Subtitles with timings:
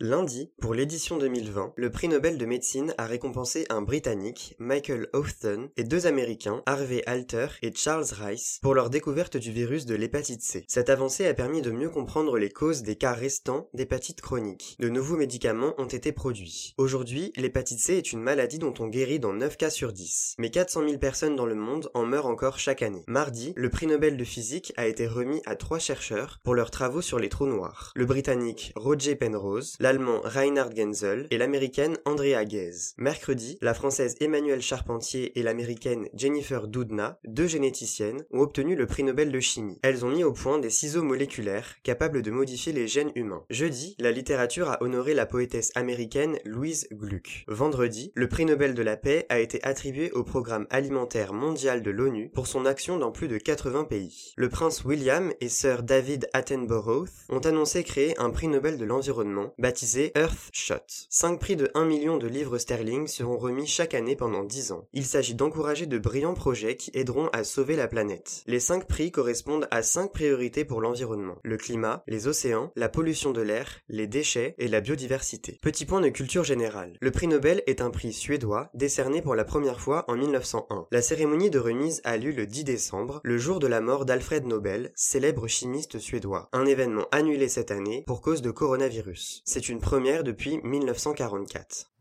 [0.00, 5.70] Lundi, pour l'édition 2020, le prix Nobel de médecine a récompensé un Britannique, Michael Houghton,
[5.76, 10.42] et deux Américains, Harvey Alter et Charles Rice, pour leur découverte du virus de l'hépatite
[10.42, 10.64] C.
[10.68, 14.76] Cette avancée a permis de mieux comprendre les causes des cas restants d'hépatite chronique.
[14.78, 16.74] De nouveaux médicaments ont été produits.
[16.78, 20.36] Aujourd'hui, l'hépatite C est une maladie dont on guérit dans 9 cas sur 10.
[20.38, 23.02] Mais 400 000 personnes dans le monde en meurent encore chaque année.
[23.08, 27.02] Mardi, le prix Nobel de physique a été remis à trois chercheurs pour leurs travaux
[27.02, 27.90] sur les trous noirs.
[27.96, 32.92] Le Britannique Roger Penrose, l'allemand Reinhard Genzel et l'américaine Andrea Ghez.
[32.98, 39.02] Mercredi, la française Emmanuelle Charpentier et l'américaine Jennifer Doudna, deux généticiennes, ont obtenu le prix
[39.02, 39.78] Nobel de chimie.
[39.82, 43.44] Elles ont mis au point des ciseaux moléculaires capables de modifier les gènes humains.
[43.48, 47.46] Jeudi, la littérature a honoré la poétesse américaine Louise Gluck.
[47.48, 51.90] Vendredi, le prix Nobel de la paix a été attribué au programme alimentaire mondial de
[51.90, 54.34] l'ONU pour son action dans plus de 80 pays.
[54.36, 59.54] Le prince William et sir David Attenborough ont annoncé créer un prix Nobel de l'environnement
[59.78, 61.06] baptisé Earthshot.
[61.08, 64.88] 5 prix de 1 million de livres sterling seront remis chaque année pendant 10 ans.
[64.92, 68.42] Il s'agit d'encourager de brillants projets qui aideront à sauver la planète.
[68.48, 71.36] Les 5 prix correspondent à 5 priorités pour l'environnement.
[71.44, 75.60] Le climat, les océans, la pollution de l'air, les déchets et la biodiversité.
[75.62, 76.96] Petit point de culture générale.
[77.00, 80.88] Le prix Nobel est un prix suédois décerné pour la première fois en 1901.
[80.90, 84.44] La cérémonie de remise a lieu le 10 décembre, le jour de la mort d'Alfred
[84.44, 86.48] Nobel, célèbre chimiste suédois.
[86.52, 89.44] Un événement annulé cette année pour cause de coronavirus.
[89.68, 91.97] Une première depuis 1944.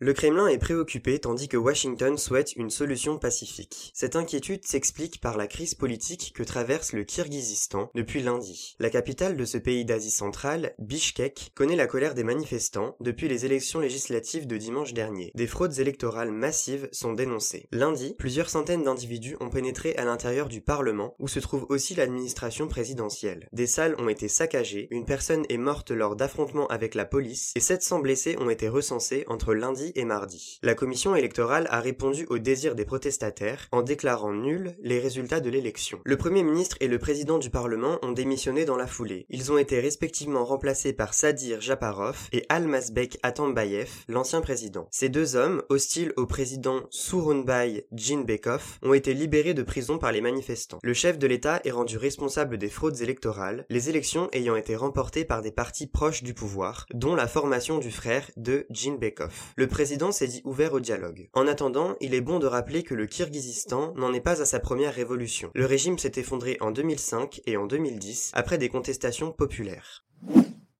[0.00, 3.92] Le Kremlin est préoccupé tandis que Washington souhaite une solution pacifique.
[3.94, 8.74] Cette inquiétude s'explique par la crise politique que traverse le Kirghizistan depuis lundi.
[8.80, 13.46] La capitale de ce pays d'Asie centrale, Bishkek, connaît la colère des manifestants depuis les
[13.46, 15.30] élections législatives de dimanche dernier.
[15.36, 17.68] Des fraudes électorales massives sont dénoncées.
[17.70, 22.66] Lundi, plusieurs centaines d'individus ont pénétré à l'intérieur du Parlement où se trouve aussi l'administration
[22.66, 23.48] présidentielle.
[23.52, 27.60] Des salles ont été saccagées, une personne est morte lors d'affrontements avec la police et
[27.60, 30.58] 700 blessés ont été recensés entre lundi mardi.
[30.62, 35.50] La commission électorale a répondu aux désirs des protestataires en déclarant nuls les résultats de
[35.50, 36.00] l'élection.
[36.04, 39.26] Le premier ministre et le président du parlement ont démissionné dans la foulée.
[39.30, 44.88] Ils ont été respectivement remplacés par Sadir Japarov et Almazbek Atambayev, l'ancien président.
[44.90, 50.20] Ces deux hommes, hostiles au président Surunbay Jinbekov, ont été libérés de prison par les
[50.20, 50.78] manifestants.
[50.82, 55.24] Le chef de l'État est rendu responsable des fraudes électorales, les élections ayant été remportées
[55.24, 59.32] par des partis proches du pouvoir, dont la formation du frère de Jinbekov.
[59.74, 61.28] Président s'est dit ouvert au dialogue.
[61.32, 64.60] En attendant, il est bon de rappeler que le Kirghizistan n'en est pas à sa
[64.60, 65.50] première révolution.
[65.52, 70.04] Le régime s'est effondré en 2005 et en 2010 après des contestations populaires.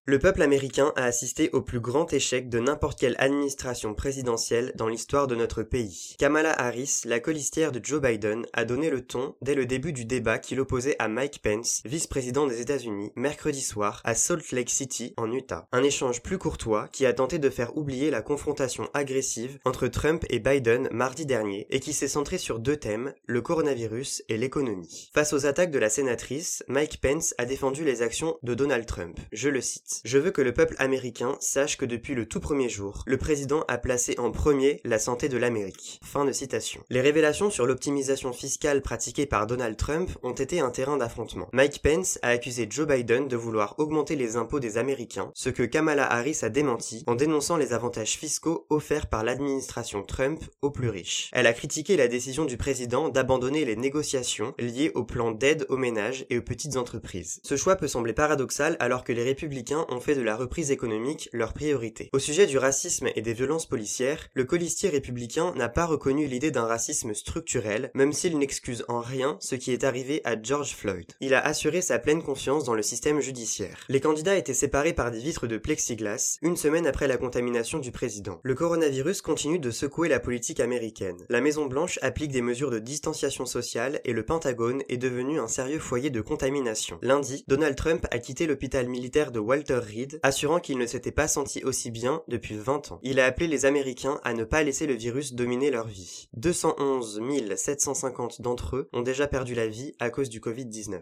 [0.07, 4.87] Le peuple américain a assisté au plus grand échec de n'importe quelle administration présidentielle dans
[4.87, 6.15] l'histoire de notre pays.
[6.19, 10.05] Kamala Harris, la colistière de Joe Biden, a donné le ton dès le début du
[10.05, 15.15] débat qui l'opposait à Mike Pence, vice-président des États-Unis, mercredi soir à Salt Lake City,
[15.17, 15.69] en Utah.
[15.73, 20.27] Un échange plus courtois qui a tenté de faire oublier la confrontation agressive entre Trump
[20.29, 25.11] et Biden mardi dernier et qui s'est centré sur deux thèmes, le coronavirus et l'économie.
[25.15, 29.19] Face aux attaques de la sénatrice, Mike Pence a défendu les actions de Donald Trump.
[29.33, 29.94] Je le cite.
[30.05, 33.65] Je veux que le peuple américain sache que depuis le tout premier jour, le président
[33.69, 36.00] a placé en premier la santé de l'Amérique.
[36.05, 36.82] Fin de citation.
[36.91, 41.49] Les révélations sur l'optimisation fiscale pratiquée par Donald Trump ont été un terrain d'affrontement.
[41.53, 45.62] Mike Pence a accusé Joe Biden de vouloir augmenter les impôts des Américains, ce que
[45.62, 50.88] Kamala Harris a démenti en dénonçant les avantages fiscaux offerts par l'administration Trump aux plus
[50.88, 51.31] riches.
[51.32, 55.76] Elle a critiqué la décision du président d'abandonner les négociations liées au plan d'aide aux
[55.76, 57.40] ménages et aux petites entreprises.
[57.43, 61.29] Ce choix peut sembler paradoxal alors que les républicains ont fait de la reprise économique
[61.33, 62.11] leur priorité.
[62.13, 66.51] Au sujet du racisme et des violences policières, le colistier républicain n'a pas reconnu l'idée
[66.51, 71.07] d'un racisme structurel, même s'il n'excuse en rien ce qui est arrivé à George Floyd.
[71.21, 73.79] Il a assuré sa pleine confiance dans le système judiciaire.
[73.89, 77.91] Les candidats étaient séparés par des vitres de plexiglas, une semaine après la contamination du
[77.91, 78.41] président.
[78.43, 81.25] Le coronavirus continue de secouer la politique américaine.
[81.29, 85.49] La Maison Blanche applique des mesures de distanciation sociale et le Pentagone est devenu un
[85.49, 86.99] sérieux foyer de contamination.
[87.03, 91.29] Lundi, Donald Trump a quitté l'hôpital militaire de Walter Reed, assurant qu'il ne s'était pas
[91.29, 93.00] senti aussi bien depuis 20 ans.
[93.03, 96.29] Il a appelé les Américains à ne pas laisser le virus dominer leur vie.
[96.37, 97.21] 211
[97.56, 101.00] 750 d'entre eux ont déjà perdu la vie à cause du Covid-19.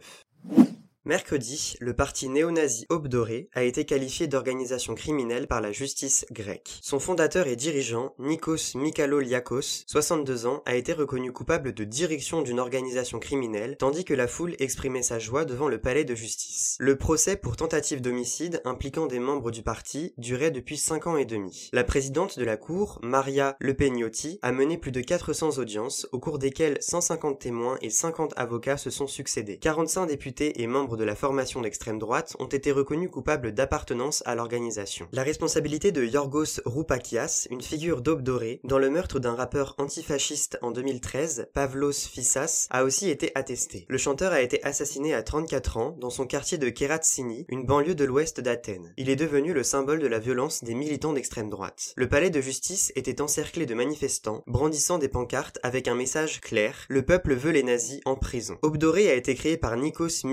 [1.04, 6.78] Mercredi, le parti néo-nazi Aube Dorée a été qualifié d'organisation criminelle par la justice grecque.
[6.80, 12.60] Son fondateur et dirigeant, Nikos Mikaloliakos, 62 ans, a été reconnu coupable de direction d'une
[12.60, 16.76] organisation criminelle, tandis que la foule exprimait sa joie devant le palais de justice.
[16.78, 21.24] Le procès pour tentative d'homicide impliquant des membres du parti durait depuis 5 ans et
[21.24, 21.68] demi.
[21.72, 26.38] La présidente de la cour, Maria Lepegnotti, a mené plus de 400 audiences, au cours
[26.38, 29.58] desquelles 150 témoins et 50 avocats se sont succédés.
[29.58, 34.34] 45 députés et membres de la formation d'extrême droite ont été reconnus coupables d'appartenance à
[34.34, 35.08] l'organisation.
[35.12, 40.58] La responsabilité de Yorgos Roupakias, une figure d'aube dorée, dans le meurtre d'un rappeur antifasciste
[40.62, 43.86] en 2013, Pavlos Fissas, a aussi été attestée.
[43.88, 47.94] Le chanteur a été assassiné à 34 ans dans son quartier de Keratsini, une banlieue
[47.94, 48.92] de l'ouest d'Athènes.
[48.96, 51.92] Il est devenu le symbole de la violence des militants d'extrême droite.
[51.96, 56.86] Le palais de justice était encerclé de manifestants, brandissant des pancartes avec un message clair,
[56.88, 58.58] le peuple veut les nazis en prison.
[58.62, 60.24] Aube dorée a été créé par Nikos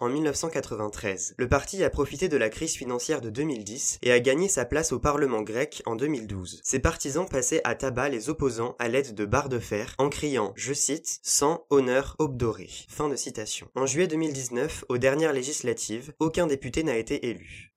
[0.00, 1.34] En 1993.
[1.36, 4.92] Le parti a profité de la crise financière de 2010 et a gagné sa place
[4.92, 6.60] au Parlement grec en 2012.
[6.64, 10.52] Ses partisans passaient à tabac les opposants à l'aide de barres de fer en criant,
[10.56, 12.70] je cite, sans honneur obdoré.
[12.88, 13.68] Fin de citation.
[13.74, 17.71] En juillet 2019, aux dernières législatives, aucun député n'a été élu.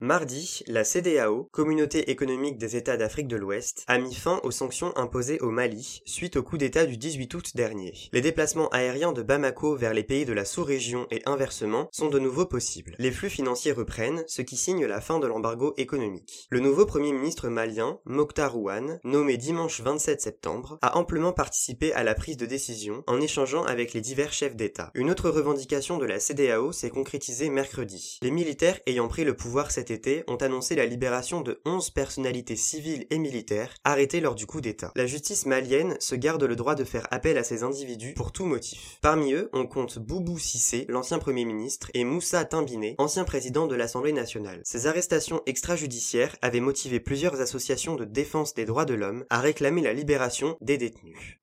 [0.00, 4.94] Mardi, la CDAO, Communauté économique des États d'Afrique de l'Ouest, a mis fin aux sanctions
[4.94, 7.94] imposées au Mali suite au coup d'État du 18 août dernier.
[8.12, 12.18] Les déplacements aériens de Bamako vers les pays de la sous-région et inversement sont de
[12.18, 12.94] nouveau possibles.
[12.98, 16.46] Les flux financiers reprennent, ce qui signe la fin de l'embargo économique.
[16.50, 22.04] Le nouveau Premier ministre malien, Mokhtar Ouane, nommé dimanche 27 septembre, a amplement participé à
[22.04, 24.90] la prise de décision en échangeant avec les divers chefs d'État.
[24.92, 28.18] Une autre revendication de la CDAO s'est concrétisée mercredi.
[28.20, 29.85] Les militaires ayant pris le pouvoir cette
[30.26, 34.92] ont annoncé la libération de 11 personnalités civiles et militaires arrêtées lors du coup d'État.
[34.96, 38.46] La justice malienne se garde le droit de faire appel à ces individus pour tout
[38.46, 38.98] motif.
[39.00, 43.74] Parmi eux, on compte Boubou Sissé, l'ancien Premier ministre, et Moussa Timbiné, ancien président de
[43.74, 44.60] l'Assemblée nationale.
[44.64, 49.82] Ces arrestations extrajudiciaires avaient motivé plusieurs associations de défense des droits de l'homme à réclamer
[49.82, 51.38] la libération des détenus.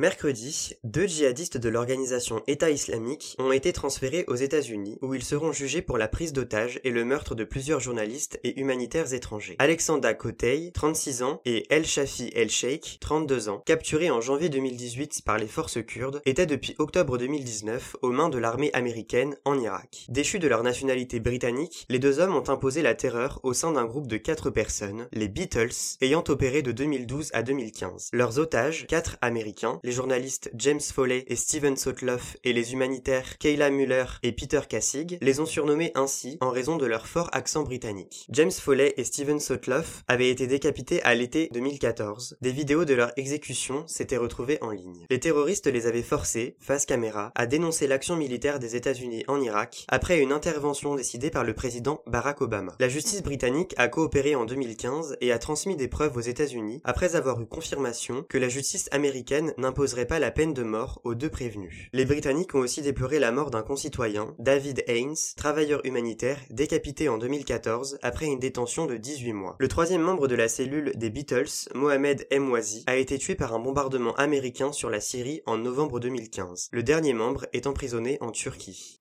[0.00, 5.52] Mercredi, deux djihadistes de l'organisation État islamique ont été transférés aux États-Unis où ils seront
[5.52, 9.56] jugés pour la prise d'otages et le meurtre de plusieurs journalistes et humanitaires étrangers.
[9.58, 15.20] Alexandra Kotei, 36 ans, et El Shafi El Sheikh, 32 ans, capturés en janvier 2018
[15.22, 20.06] par les forces kurdes, étaient depuis octobre 2019 aux mains de l'armée américaine en Irak.
[20.08, 23.84] Déchus de leur nationalité britannique, les deux hommes ont imposé la terreur au sein d'un
[23.84, 28.08] groupe de quatre personnes, les Beatles, ayant opéré de 2012 à 2015.
[28.14, 34.04] Leurs otages, quatre américains, journalistes James Foley et Steven Sotloff et les humanitaires Kayla Muller
[34.22, 38.26] et Peter Kassig les ont surnommés ainsi en raison de leur fort accent britannique.
[38.30, 42.38] James Foley et Steven Sotloff avaient été décapités à l'été 2014.
[42.40, 45.06] Des vidéos de leur exécution s'étaient retrouvées en ligne.
[45.10, 49.84] Les terroristes les avaient forcés, face caméra, à dénoncer l'action militaire des États-Unis en Irak
[49.88, 52.74] après une intervention décidée par le président Barack Obama.
[52.78, 57.16] La justice britannique a coopéré en 2015 et a transmis des preuves aux États-Unis après
[57.16, 61.14] avoir eu confirmation que la justice américaine n'impose n'imposerait pas la peine de mort aux
[61.14, 61.88] deux prévenus.
[61.92, 67.18] Les Britanniques ont aussi déploré la mort d'un concitoyen, David Haynes, travailleur humanitaire, décapité en
[67.18, 69.54] 2014 après une détention de 18 mois.
[69.60, 73.60] Le troisième membre de la cellule des Beatles, Mohamed Emwazi, a été tué par un
[73.60, 76.70] bombardement américain sur la Syrie en novembre 2015.
[76.72, 79.00] Le dernier membre est emprisonné en Turquie.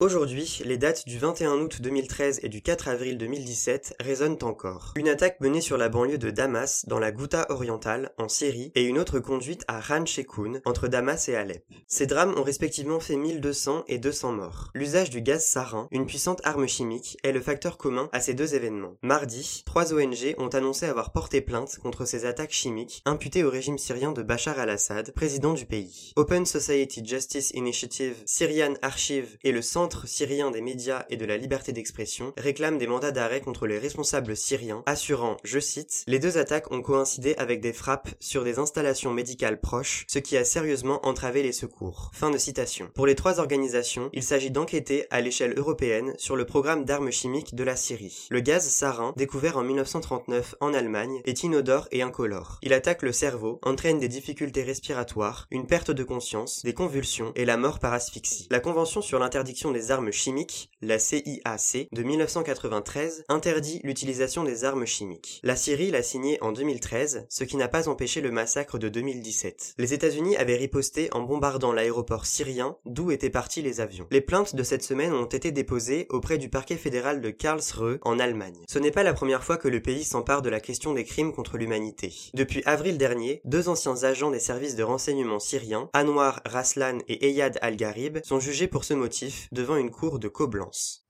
[0.00, 4.94] Aujourd'hui, les dates du 21 août 2013 et du 4 avril 2017 résonnent encore.
[4.96, 8.84] Une attaque menée sur la banlieue de Damas, dans la Ghouta orientale, en Syrie, et
[8.84, 11.62] une autre conduite à Khan Sheikhoun, entre Damas et Alep.
[11.86, 14.70] Ces drames ont respectivement fait 1200 et 200 morts.
[14.72, 18.54] L'usage du gaz sarin, une puissante arme chimique, est le facteur commun à ces deux
[18.54, 18.96] événements.
[19.02, 23.76] Mardi, trois ONG ont annoncé avoir porté plainte contre ces attaques chimiques imputées au régime
[23.76, 26.14] syrien de Bachar al-Assad, président du pays.
[26.16, 31.36] Open Society Justice Initiative, Syrian Archive et le Centre syrien des médias et de la
[31.36, 36.38] liberté d'expression réclament des mandats d'arrêt contre les responsables syriens, assurant, je cite, les deux
[36.38, 41.06] attaques ont coïncidé avec des frappes sur des installations médicales proches, ce qui a sérieusement
[41.06, 42.10] entravé les secours.
[42.14, 42.90] Fin de citation.
[42.94, 47.54] Pour les trois organisations, il s'agit d'enquêter à l'échelle européenne sur le programme d'armes chimiques
[47.54, 48.26] de la Syrie.
[48.30, 52.58] Le gaz sarin, découvert en 1939 en Allemagne, est inodore et incolore.
[52.62, 57.44] Il attaque le cerveau, entraîne des difficultés respiratoires, une perte de conscience, des convulsions et
[57.44, 58.46] la mort par asphyxie.
[58.50, 64.64] La Convention sur l'interdiction des des armes chimiques, la CIAC, de 1993, interdit l'utilisation des
[64.64, 65.40] armes chimiques.
[65.42, 69.76] La Syrie l'a signé en 2013, ce qui n'a pas empêché le massacre de 2017.
[69.78, 74.06] Les États-Unis avaient riposté en bombardant l'aéroport syrien d'où étaient partis les avions.
[74.10, 78.18] Les plaintes de cette semaine ont été déposées auprès du parquet fédéral de Karlsruhe en
[78.18, 78.66] Allemagne.
[78.68, 81.32] Ce n'est pas la première fois que le pays s'empare de la question des crimes
[81.32, 82.12] contre l'humanité.
[82.34, 87.58] Depuis avril dernier, deux anciens agents des services de renseignement syriens, Anwar Raslan et Eyad
[87.62, 91.06] Al-Gharib, sont jugés pour ce motif devant une cour de Coblence.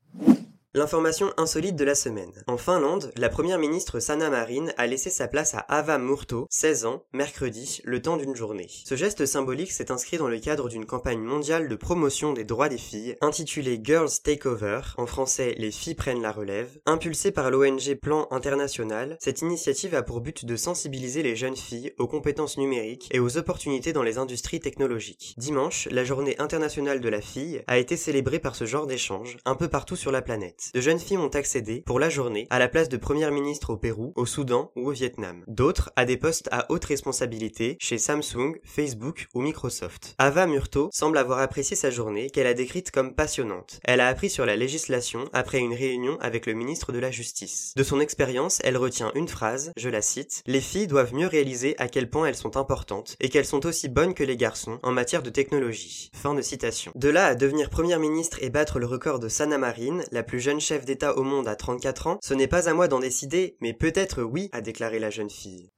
[0.73, 2.45] L'information insolite de la semaine.
[2.47, 6.85] En Finlande, la première ministre Sanna Marin a laissé sa place à Ava Murto, 16
[6.85, 8.69] ans, mercredi, le temps d'une journée.
[8.85, 12.69] Ce geste symbolique s'est inscrit dans le cadre d'une campagne mondiale de promotion des droits
[12.69, 16.79] des filles, intitulée Girls Take Over, en français Les filles prennent la relève.
[16.87, 21.95] Impulsée par l'ONG Plan International, cette initiative a pour but de sensibiliser les jeunes filles
[21.99, 25.35] aux compétences numériques et aux opportunités dans les industries technologiques.
[25.37, 29.57] Dimanche, la journée internationale de la fille a été célébrée par ce genre d'échange, un
[29.57, 32.69] peu partout sur la planète de jeunes filles ont accédé, pour la journée, à la
[32.69, 35.45] place de première ministre au Pérou, au Soudan ou au Vietnam.
[35.47, 40.15] D'autres à des postes à haute responsabilité chez Samsung, Facebook ou Microsoft.
[40.19, 43.81] Ava Murto semble avoir apprécié sa journée qu'elle a décrite comme passionnante.
[43.85, 47.73] Elle a appris sur la législation après une réunion avec le ministre de la Justice.
[47.77, 51.75] De son expérience, elle retient une phrase, je la cite, Les filles doivent mieux réaliser
[51.79, 54.93] à quel point elles sont importantes et qu'elles sont aussi bonnes que les garçons en
[54.93, 56.11] matière de technologie.
[56.15, 56.93] Fin de citation.
[56.95, 60.41] De là à devenir première ministre et battre le record de Sana Marine, la plus
[60.41, 63.57] jeune chef d'État au monde à 34 ans, ce n'est pas à moi d'en décider,
[63.61, 65.71] mais peut-être oui, a déclaré la jeune fille.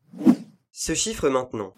[0.70, 1.74] Ce chiffre maintenant.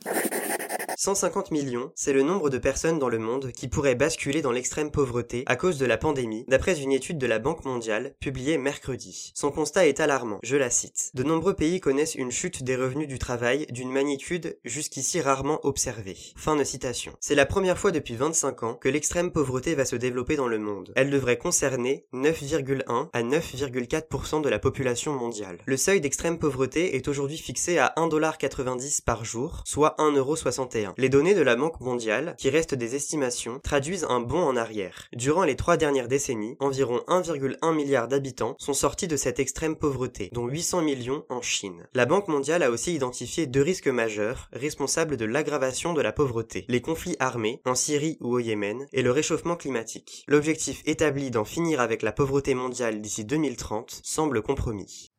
[0.97, 4.91] 150 millions, c'est le nombre de personnes dans le monde qui pourraient basculer dans l'extrême
[4.91, 9.33] pauvreté à cause de la pandémie, d'après une étude de la Banque mondiale publiée mercredi.
[9.35, 11.11] Son constat est alarmant, je la cite.
[11.15, 16.17] De nombreux pays connaissent une chute des revenus du travail d'une magnitude jusqu'ici rarement observée.
[16.37, 17.13] Fin de citation.
[17.21, 20.59] C'est la première fois depuis 25 ans que l'extrême pauvreté va se développer dans le
[20.59, 20.93] monde.
[20.97, 25.59] Elle devrait concerner 9,1 à 9,4% de la population mondiale.
[25.67, 30.84] Le seuil d'extrême pauvreté est aujourd'hui fixé à 1,90$ par jour, soit 1,61€.
[30.99, 35.09] Les données de la Banque mondiale, qui restent des estimations, traduisent un bond en arrière.
[35.15, 40.29] Durant les trois dernières décennies, environ 1,1 milliard d'habitants sont sortis de cette extrême pauvreté,
[40.33, 41.87] dont 800 millions en Chine.
[41.95, 46.65] La Banque mondiale a aussi identifié deux risques majeurs responsables de l'aggravation de la pauvreté,
[46.69, 50.25] les conflits armés, en Syrie ou au Yémen, et le réchauffement climatique.
[50.29, 55.13] L'objectif établi d'en finir avec la pauvreté mondiale d'ici 2030 semble compromis.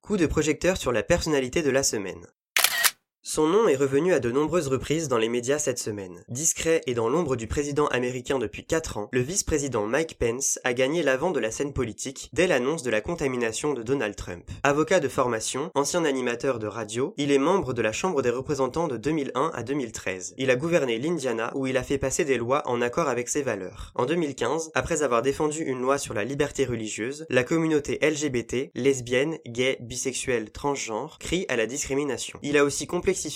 [0.00, 2.26] Coup de projecteur sur la personnalité de la semaine.
[3.28, 6.22] Son nom est revenu à de nombreuses reprises dans les médias cette semaine.
[6.28, 10.72] Discret et dans l'ombre du président américain depuis 4 ans, le vice-président Mike Pence a
[10.72, 14.48] gagné l'avant de la scène politique dès l'annonce de la contamination de Donald Trump.
[14.62, 18.86] Avocat de formation, ancien animateur de radio, il est membre de la Chambre des représentants
[18.86, 20.36] de 2001 à 2013.
[20.38, 23.42] Il a gouverné l'Indiana où il a fait passer des lois en accord avec ses
[23.42, 23.90] valeurs.
[23.96, 29.38] En 2015, après avoir défendu une loi sur la liberté religieuse, la communauté LGBT, lesbienne,
[29.48, 32.38] gay, bisexuelle, transgenre, crie à la discrimination.
[32.44, 32.86] Il a aussi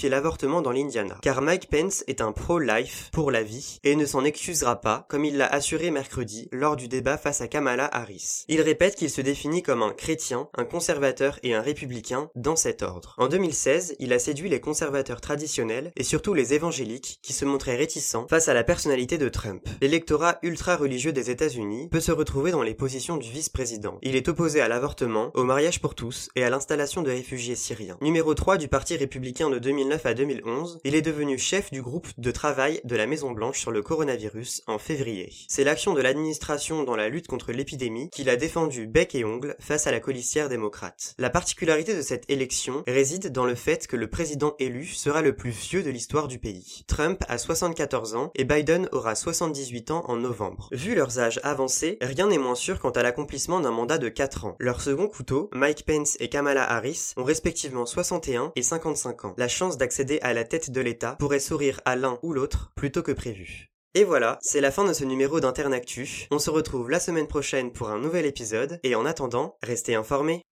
[0.09, 1.19] l'avortement dans l'Indiana.
[1.23, 5.25] Car Mike Pence est un pro-life, pour la vie, et ne s'en excusera pas, comme
[5.25, 8.45] il l'a assuré mercredi lors du débat face à Kamala Harris.
[8.49, 12.83] Il répète qu'il se définit comme un chrétien, un conservateur et un républicain dans cet
[12.83, 13.15] ordre.
[13.19, 17.77] En 2016, il a séduit les conservateurs traditionnels et surtout les évangéliques qui se montraient
[17.77, 19.67] réticents face à la personnalité de Trump.
[19.81, 23.99] L'électorat ultra-religieux des États-Unis peut se retrouver dans les positions du vice-président.
[24.03, 27.99] Il est opposé à l'avortement, au mariage pour tous et à l'installation de réfugiés syriens.
[28.01, 32.09] Numéro 3 du Parti républicain de 2009 à 2011, il est devenu chef du groupe
[32.19, 35.33] de travail de la Maison Blanche sur le coronavirus en février.
[35.47, 39.55] C'est l'action de l'administration dans la lutte contre l'épidémie qu'il a défendu bec et ongle
[39.61, 41.15] face à la colistière démocrate.
[41.19, 45.37] La particularité de cette élection réside dans le fait que le président élu sera le
[45.37, 46.83] plus vieux de l'histoire du pays.
[46.89, 50.69] Trump a 74 ans et Biden aura 78 ans en novembre.
[50.73, 54.47] Vu leurs âges avancés, rien n'est moins sûr quant à l'accomplissement d'un mandat de 4
[54.47, 54.57] ans.
[54.59, 59.35] Leur second couteau, Mike Pence et Kamala Harris, ont respectivement 61 et 55 ans.
[59.69, 63.71] D'accéder à la tête de l'État pourrait sourire à l'un ou l'autre plutôt que prévu.
[63.95, 66.29] Et voilà, c'est la fin de ce numéro d'Internactu.
[66.31, 70.43] On se retrouve la semaine prochaine pour un nouvel épisode, et en attendant, restez informés.